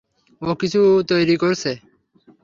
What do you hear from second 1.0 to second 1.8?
তৈরি করছে।